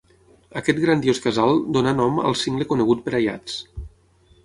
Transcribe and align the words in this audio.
Aquest 0.61 0.81
grandiós 0.85 1.21
casal 1.27 1.61
donà 1.77 1.93
nom 2.01 2.19
al 2.31 2.41
cingle 2.47 2.71
conegut 2.75 3.07
per 3.07 3.19
Aiats. 3.23 3.63